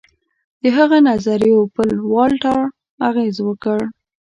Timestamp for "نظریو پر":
1.09-1.87